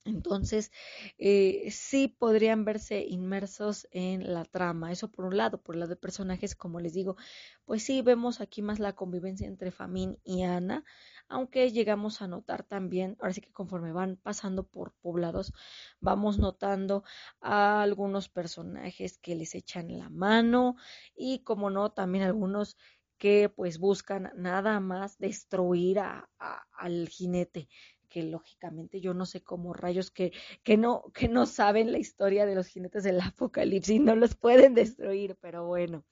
Entonces, 0.04 0.72
eh, 1.20 1.70
sí 1.70 2.08
podrían 2.08 2.66
verse 2.66 3.06
inmersos 3.08 3.88
en 3.92 4.34
la 4.34 4.46
trama. 4.46 4.92
Eso 4.92 5.12
por 5.12 5.26
un 5.26 5.38
lado. 5.38 5.62
Por 5.62 5.76
el 5.76 5.82
lado 5.82 5.92
de 5.92 5.96
personajes, 5.96 6.56
como 6.56 6.80
les 6.80 6.94
digo, 6.94 7.18
pues 7.66 7.84
sí 7.84 8.02
vemos 8.02 8.42
aquí 8.42 8.64
más 8.64 8.80
la 8.80 8.94
convivencia 8.94 9.48
entre 9.48 9.70
Famín 9.72 10.18
y 10.24 10.42
Ana, 10.44 10.84
aunque 11.30 11.72
llegamos 11.72 12.22
a 12.22 12.28
notar 12.28 12.64
también, 12.64 13.16
ahora 13.20 13.34
sí 13.34 13.42
que 13.42 13.52
conforme 13.52 13.94
van 13.94 14.18
pasando 14.18 14.68
por 14.68 14.94
poblados, 15.02 15.54
vamos 16.00 16.40
notando 16.40 17.04
a 17.40 17.84
algunos 17.84 18.28
personajes 18.28 19.20
que 19.20 19.36
les 19.36 19.54
echan 19.56 19.98
la 19.98 20.10
mano 20.10 20.76
y, 21.16 21.44
como 21.44 21.70
no, 21.70 21.92
también 21.92 22.24
algunos 22.24 22.76
que 23.18 23.50
pues 23.50 23.78
buscan 23.78 24.32
nada 24.36 24.80
más 24.80 25.20
destruir 25.20 26.00
a, 26.00 26.28
al 26.72 27.08
jinete 27.08 27.70
que 28.12 28.24
lógicamente 28.24 29.02
yo 29.02 29.16
no 29.16 29.26
sé 29.26 29.42
cómo 29.42 29.74
rayos 29.74 30.12
que, 30.12 30.34
que, 30.64 30.78
no, 30.78 31.06
que 31.14 31.30
no 31.30 31.48
saben 31.48 31.92
la 31.92 31.98
historia 31.98 32.46
de 32.46 32.54
los 32.54 32.68
jinetes 32.68 33.04
del 33.04 33.20
apocalipsis, 33.22 34.00
no 34.00 34.16
los 34.16 34.36
pueden 34.36 34.76
destruir, 34.76 35.38
pero 35.42 35.66
bueno, 35.66 36.06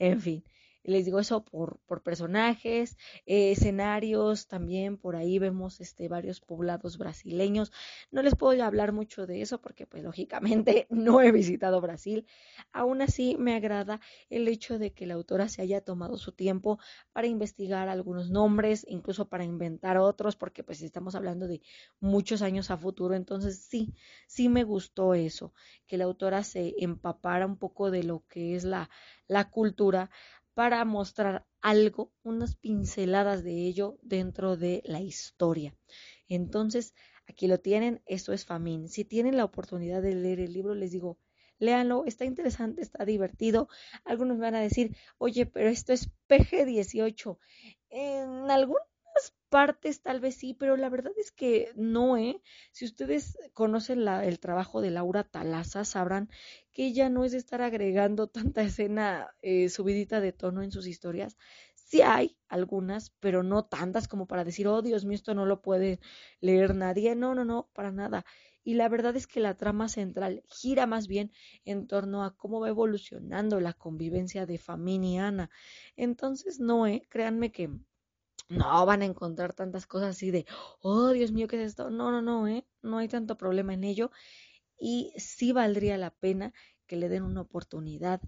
en 0.00 0.20
fin. 0.20 0.44
Les 0.84 1.06
digo 1.06 1.18
eso 1.18 1.42
por, 1.44 1.78
por 1.86 2.02
personajes, 2.02 2.98
eh, 3.24 3.52
escenarios, 3.52 4.48
también 4.48 4.98
por 4.98 5.16
ahí 5.16 5.38
vemos 5.38 5.80
este, 5.80 6.08
varios 6.08 6.42
poblados 6.42 6.98
brasileños. 6.98 7.72
No 8.10 8.22
les 8.22 8.36
puedo 8.36 8.62
hablar 8.62 8.92
mucho 8.92 9.26
de 9.26 9.40
eso 9.40 9.62
porque 9.62 9.86
pues 9.86 10.04
lógicamente 10.04 10.86
no 10.90 11.22
he 11.22 11.32
visitado 11.32 11.80
Brasil. 11.80 12.26
Aún 12.70 13.00
así 13.00 13.36
me 13.38 13.54
agrada 13.54 14.00
el 14.28 14.46
hecho 14.46 14.78
de 14.78 14.92
que 14.92 15.06
la 15.06 15.14
autora 15.14 15.48
se 15.48 15.62
haya 15.62 15.80
tomado 15.80 16.18
su 16.18 16.32
tiempo 16.32 16.78
para 17.12 17.28
investigar 17.28 17.88
algunos 17.88 18.30
nombres, 18.30 18.84
incluso 18.86 19.28
para 19.28 19.44
inventar 19.44 19.96
otros, 19.96 20.36
porque 20.36 20.62
pues 20.62 20.82
estamos 20.82 21.14
hablando 21.14 21.48
de 21.48 21.62
muchos 21.98 22.42
años 22.42 22.70
a 22.70 22.76
futuro. 22.76 23.14
Entonces 23.14 23.58
sí, 23.58 23.94
sí 24.26 24.50
me 24.50 24.64
gustó 24.64 25.14
eso, 25.14 25.54
que 25.86 25.96
la 25.96 26.04
autora 26.04 26.44
se 26.44 26.74
empapara 26.78 27.46
un 27.46 27.56
poco 27.56 27.90
de 27.90 28.02
lo 28.02 28.24
que 28.28 28.54
es 28.54 28.64
la, 28.64 28.90
la 29.28 29.50
cultura 29.50 30.10
para 30.54 30.84
mostrar 30.84 31.46
algo, 31.60 32.12
unas 32.22 32.56
pinceladas 32.56 33.42
de 33.44 33.66
ello 33.66 33.98
dentro 34.02 34.56
de 34.56 34.82
la 34.84 35.00
historia. 35.00 35.74
Entonces, 36.28 36.94
aquí 37.26 37.46
lo 37.46 37.58
tienen, 37.58 38.02
esto 38.06 38.32
es 38.32 38.46
Famín. 38.46 38.88
Si 38.88 39.04
tienen 39.04 39.36
la 39.36 39.44
oportunidad 39.44 40.02
de 40.02 40.14
leer 40.14 40.40
el 40.40 40.52
libro, 40.52 40.74
les 40.74 40.92
digo, 40.92 41.18
léanlo, 41.58 42.04
está 42.06 42.24
interesante, 42.24 42.82
está 42.82 43.04
divertido. 43.04 43.68
Algunos 44.04 44.38
van 44.38 44.54
a 44.54 44.60
decir, 44.60 44.96
oye, 45.18 45.46
pero 45.46 45.68
esto 45.68 45.92
es 45.92 46.10
PG-18. 46.28 47.38
En 47.90 48.50
algún 48.50 48.78
partes 49.48 50.02
tal 50.02 50.20
vez 50.20 50.34
sí, 50.36 50.54
pero 50.54 50.76
la 50.76 50.88
verdad 50.88 51.12
es 51.16 51.30
que 51.30 51.70
no, 51.76 52.16
¿eh? 52.16 52.40
Si 52.72 52.84
ustedes 52.84 53.38
conocen 53.52 54.04
la, 54.04 54.24
el 54.24 54.40
trabajo 54.40 54.80
de 54.80 54.90
Laura 54.90 55.24
Talaza, 55.24 55.84
sabrán 55.84 56.28
que 56.72 56.86
ella 56.86 57.08
no 57.08 57.24
es 57.24 57.32
de 57.32 57.38
estar 57.38 57.62
agregando 57.62 58.26
tanta 58.54 58.62
escena 58.62 59.28
eh, 59.42 59.68
subidita 59.68 60.20
de 60.20 60.32
tono 60.32 60.62
en 60.62 60.72
sus 60.72 60.86
historias. 60.86 61.36
Sí 61.74 62.02
hay 62.02 62.36
algunas, 62.48 63.10
pero 63.20 63.42
no 63.42 63.64
tantas 63.66 64.08
como 64.08 64.26
para 64.26 64.44
decir, 64.44 64.66
oh 64.66 64.82
Dios 64.82 65.04
mío, 65.04 65.14
esto 65.16 65.34
no 65.34 65.46
lo 65.46 65.62
puede 65.62 66.00
leer 66.40 66.74
nadie. 66.74 67.14
No, 67.14 67.34
no, 67.34 67.44
no, 67.44 67.68
para 67.74 67.92
nada. 67.92 68.24
Y 68.64 68.74
la 68.74 68.88
verdad 68.88 69.14
es 69.16 69.26
que 69.26 69.40
la 69.40 69.56
trama 69.56 69.88
central 69.88 70.42
gira 70.48 70.86
más 70.86 71.06
bien 71.06 71.30
en 71.64 71.86
torno 71.86 72.24
a 72.24 72.34
cómo 72.36 72.60
va 72.60 72.68
evolucionando 72.70 73.60
la 73.60 73.74
convivencia 73.74 74.46
de 74.46 74.58
familia 74.58 75.10
y 75.10 75.18
Ana. 75.18 75.50
Entonces, 75.96 76.58
no, 76.60 76.86
¿eh? 76.86 77.06
créanme 77.10 77.52
que 77.52 77.70
no 78.48 78.86
van 78.86 79.02
a 79.02 79.06
encontrar 79.06 79.52
tantas 79.52 79.86
cosas 79.86 80.10
así 80.10 80.30
de, 80.30 80.46
oh 80.80 81.10
Dios 81.10 81.32
mío, 81.32 81.48
¿qué 81.48 81.56
es 81.62 81.68
esto? 81.70 81.90
No, 81.90 82.10
no, 82.10 82.22
no, 82.22 82.48
¿eh? 82.48 82.66
No 82.82 82.98
hay 82.98 83.08
tanto 83.08 83.36
problema 83.36 83.74
en 83.74 83.84
ello 83.84 84.10
y 84.78 85.12
sí 85.16 85.52
valdría 85.52 85.96
la 85.98 86.10
pena 86.10 86.52
que 86.86 86.96
le 86.96 87.08
den 87.08 87.22
una 87.22 87.40
oportunidad 87.40 88.20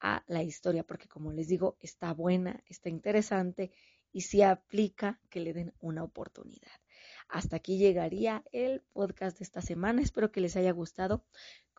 a 0.00 0.24
la 0.26 0.42
historia, 0.42 0.84
porque 0.84 1.08
como 1.08 1.32
les 1.32 1.48
digo, 1.48 1.76
está 1.80 2.12
buena, 2.12 2.62
está 2.66 2.88
interesante 2.88 3.70
y 4.12 4.22
sí 4.22 4.42
aplica 4.42 5.20
que 5.30 5.40
le 5.40 5.52
den 5.52 5.72
una 5.80 6.02
oportunidad. 6.02 6.72
Hasta 7.28 7.56
aquí 7.56 7.78
llegaría 7.78 8.44
el 8.52 8.82
podcast 8.92 9.38
de 9.38 9.44
esta 9.44 9.62
semana. 9.62 10.02
Espero 10.02 10.30
que 10.32 10.40
les 10.40 10.56
haya 10.56 10.72
gustado. 10.72 11.24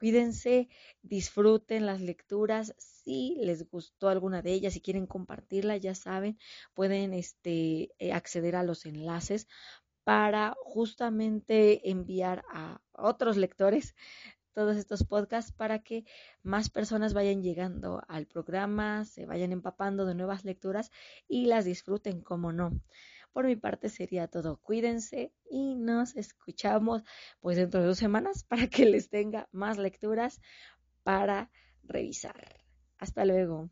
Cuídense, 0.03 0.67
disfruten 1.01 1.85
las 1.85 2.01
lecturas. 2.01 2.75
Si 2.77 3.37
les 3.39 3.69
gustó 3.69 4.09
alguna 4.09 4.41
de 4.41 4.51
ellas, 4.51 4.73
si 4.73 4.81
quieren 4.81 5.07
compartirla, 5.07 5.77
ya 5.77 5.95
saben, 5.95 6.37
pueden 6.73 7.13
este, 7.13 7.93
eh, 7.99 8.11
acceder 8.11 8.57
a 8.57 8.63
los 8.63 8.85
enlaces 8.85 9.47
para 10.03 10.55
justamente 10.61 11.89
enviar 11.89 12.43
a 12.53 12.81
otros 12.91 13.37
lectores 13.37 13.95
todos 14.53 14.75
estos 14.77 15.05
podcasts 15.05 15.53
para 15.53 15.79
que 15.79 16.03
más 16.43 16.69
personas 16.69 17.13
vayan 17.13 17.41
llegando 17.41 18.01
al 18.09 18.27
programa, 18.27 19.05
se 19.05 19.25
vayan 19.25 19.53
empapando 19.53 20.05
de 20.05 20.15
nuevas 20.15 20.43
lecturas 20.43 20.91
y 21.29 21.45
las 21.45 21.63
disfruten, 21.65 22.21
como 22.21 22.51
no. 22.51 22.71
Por 23.33 23.45
mi 23.45 23.55
parte 23.55 23.89
sería 23.89 24.27
todo. 24.27 24.57
Cuídense 24.61 25.33
y 25.49 25.75
nos 25.75 26.15
escuchamos 26.15 27.03
pues 27.41 27.57
dentro 27.57 27.81
de 27.81 27.87
dos 27.87 27.97
semanas 27.97 28.43
para 28.49 28.67
que 28.67 28.85
les 28.85 29.09
tenga 29.09 29.49
más 29.51 29.77
lecturas 29.77 30.39
para 31.03 31.51
revisar. 31.83 32.63
Hasta 32.97 33.25
luego. 33.25 33.69